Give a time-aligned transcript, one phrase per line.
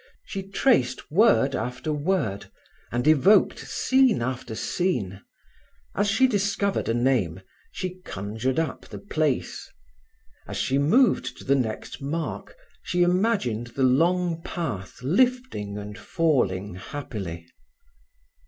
[0.25, 2.49] She traced word after word,
[2.91, 5.21] and evoked scene after scene.
[5.93, 9.69] As she discovered a name, she conjured up the place.
[10.47, 16.73] As she moved to the next mark she imagined the long path lifting and falling
[16.73, 17.45] happily.